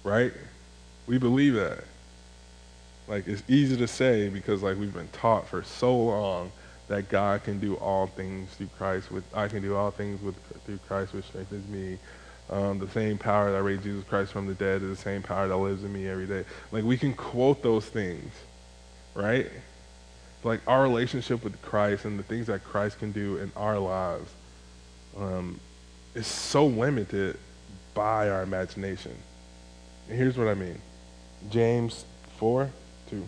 [0.03, 0.31] Right?
[1.07, 1.83] We believe that.
[3.07, 6.51] Like it's easy to say because like we've been taught for so long
[6.89, 10.35] that God can do all things through Christ with I can do all things with
[10.65, 11.97] through Christ which strengthens me.
[12.49, 15.47] Um, the same power that raised Jesus Christ from the dead is the same power
[15.47, 16.45] that lives in me every day.
[16.71, 18.33] Like we can quote those things,
[19.15, 19.49] right?
[20.43, 24.29] Like our relationship with Christ and the things that Christ can do in our lives
[25.17, 25.59] um,
[26.15, 27.37] is so limited
[27.93, 29.15] by our imagination.
[30.07, 30.81] And here's what I mean.
[31.49, 32.05] James
[32.37, 32.69] 4,
[33.09, 33.27] 2.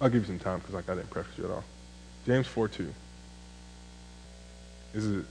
[0.00, 1.64] I'll give you some time because like I didn't preface you at all.
[2.26, 2.92] James 4, 2.
[4.92, 5.24] This is,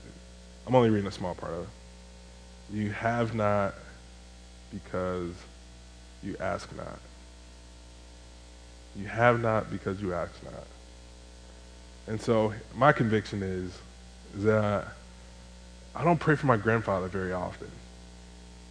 [0.66, 1.68] I'm only reading a small part of it.
[2.72, 3.74] You have not
[4.70, 5.32] because
[6.22, 6.98] you ask not.
[8.96, 10.66] You have not because you ask not.
[12.06, 13.78] And so my conviction is,
[14.36, 14.88] is that
[15.94, 17.70] I don't pray for my grandfather very often.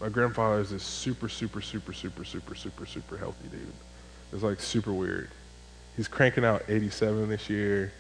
[0.02, 3.72] My grandfather is this super, super, super, super, super, super, super healthy dude.
[4.34, 5.30] It's like super weird.
[5.96, 7.94] He's cranking out 87 this year.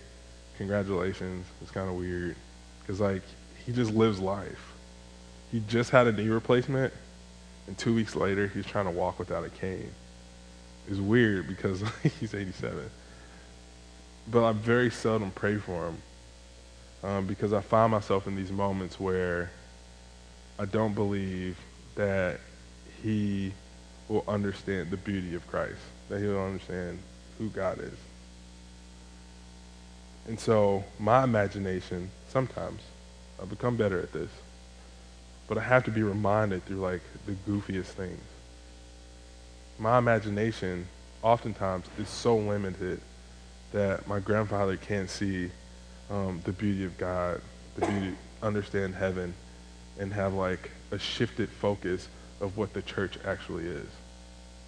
[0.57, 1.45] Congratulations.
[1.61, 2.35] It's kind of weird
[2.79, 3.21] because like
[3.63, 4.73] he just lives life.
[5.51, 6.91] He just had a knee replacement,
[7.67, 9.91] and two weeks later he's trying to walk without a cane.
[10.89, 11.83] It's weird because
[12.19, 12.89] he's 87.
[14.27, 15.97] But I very seldom pray for him
[17.03, 19.51] um, because I find myself in these moments where
[20.57, 21.57] I don't believe
[21.95, 22.39] that
[23.03, 23.51] he
[24.07, 26.99] will understand the beauty of Christ, that he will understand
[27.37, 27.97] who God is.
[30.27, 32.81] And so my imagination, sometimes,
[33.41, 34.29] I've become better at this,
[35.47, 38.21] but I have to be reminded through like the goofiest things.
[39.79, 40.87] My imagination
[41.23, 43.01] oftentimes is so limited
[43.71, 45.49] that my grandfather can't see
[46.09, 47.41] um, the beauty of God,
[47.75, 49.33] the beauty, understand heaven,
[49.99, 52.07] and have like a shifted focus
[52.39, 53.87] of what the church actually is.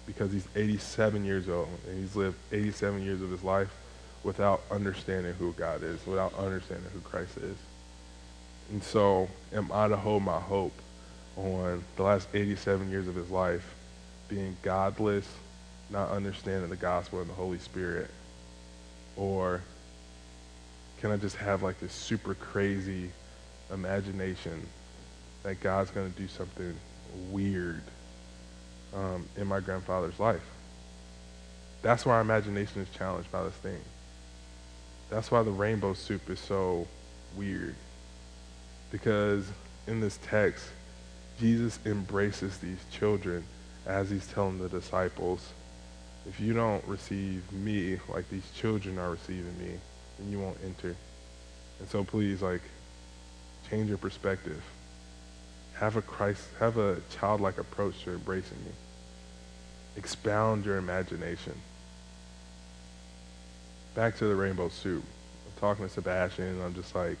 [0.06, 3.74] Because he's 87 years old and he's lived 87 years of his life
[4.22, 7.56] without understanding who God is, without understanding who Christ is.
[8.70, 10.72] And so, am I to hold my hope
[11.36, 13.74] on the last 87 years of his life
[14.28, 15.28] being godless,
[15.90, 18.10] not understanding the gospel and the Holy Spirit?
[19.16, 19.62] Or
[21.00, 23.10] can I just have like this super crazy
[23.72, 24.66] imagination
[25.44, 26.74] that God's going to do something
[27.30, 27.80] weird
[28.92, 30.42] um, in my grandfather's life?
[31.82, 33.80] That's why our imagination is challenged by this thing.
[35.10, 36.88] That's why the rainbow soup is so
[37.36, 37.74] weird.
[38.90, 39.46] Because
[39.86, 40.64] in this text,
[41.38, 43.44] Jesus embraces these children
[43.86, 45.52] as he's telling the disciples,
[46.26, 49.74] if you don't receive me like these children are receiving me,
[50.18, 50.96] then you won't enter.
[51.80, 52.62] And so please, like,
[53.68, 54.62] change your perspective.
[55.74, 58.72] Have a Christ, have a childlike approach to embracing me.
[59.96, 61.54] Expound your imagination.
[63.94, 65.04] Back to the rainbow soup.
[65.46, 67.18] I'm talking to Sebastian, and I'm just like,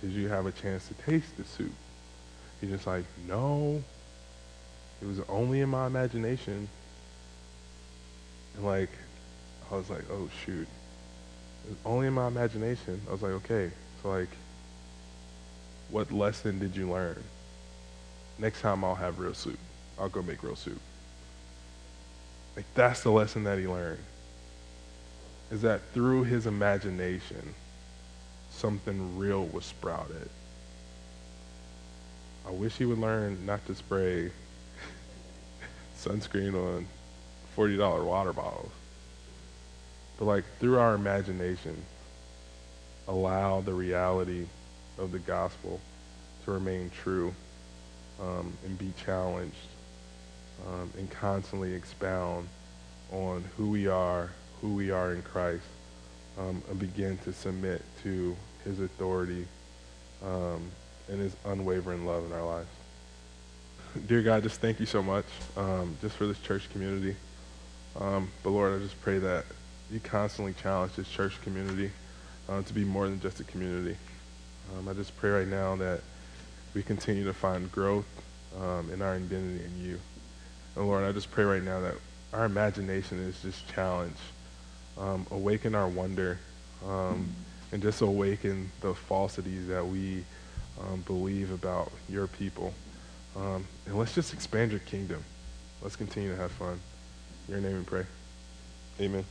[0.00, 1.72] did you have a chance to taste the soup?
[2.60, 3.82] He's just like, no.
[5.02, 6.68] It was only in my imagination.
[8.56, 8.90] And like,
[9.70, 10.66] I was like, oh shoot.
[11.64, 13.00] It was only in my imagination.
[13.08, 13.70] I was like, okay.
[14.02, 14.30] So like,
[15.90, 17.22] what lesson did you learn?
[18.38, 19.58] Next time I'll have real soup.
[19.98, 20.80] I'll go make real soup.
[22.54, 24.02] Like that's the lesson that he learned.
[25.50, 27.54] Is that through his imagination,
[28.50, 30.28] something real was sprouted.
[32.46, 34.30] I wish he would learn not to spray
[35.98, 36.86] sunscreen on
[37.56, 38.70] $40 water bottles.
[40.18, 41.76] But like through our imagination,
[43.08, 44.46] allow the reality
[44.98, 45.80] of the gospel
[46.44, 47.34] to remain true
[48.20, 49.54] um, and be challenged
[50.66, 52.48] um, and constantly expound
[53.12, 55.64] on who we are, who we are in Christ,
[56.38, 59.46] um, and begin to submit to his authority
[60.24, 60.70] um,
[61.08, 62.68] and his unwavering love in our lives.
[64.06, 67.16] Dear God, just thank you so much um, just for this church community.
[67.98, 69.44] Um, but Lord, I just pray that
[69.90, 71.90] you constantly challenge this church community
[72.48, 73.96] uh, to be more than just a community.
[74.88, 76.00] I just pray right now that
[76.76, 78.04] we continue to find growth
[78.60, 79.98] um, in our identity in you.
[80.76, 81.94] And Lord, I just pray right now that
[82.34, 84.20] our imagination is just challenged.
[84.98, 86.38] Um, awaken our wonder
[86.86, 87.28] um,
[87.72, 90.22] and just awaken the falsities that we
[90.80, 92.74] um, believe about your people.
[93.34, 95.24] Um, and let's just expand your kingdom.
[95.80, 96.78] Let's continue to have fun.
[97.48, 98.04] In your name we pray.
[99.00, 99.24] Amen.